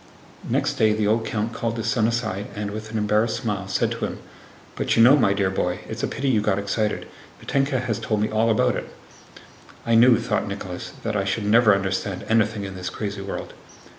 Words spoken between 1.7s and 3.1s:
his son aside and, with an